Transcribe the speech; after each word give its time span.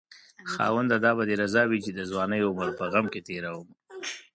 خاونده 0.51 0.97
دا 1.03 1.11
به 1.17 1.23
دې 1.29 1.35
رضا 1.43 1.61
وي 1.69 1.79
چې 1.85 1.91
د 1.93 1.99
ځوانۍ 2.11 2.41
عمر 2.49 2.69
په 2.79 2.85
غم 2.91 3.05
کې 3.13 3.21
تېرومه 3.27 3.71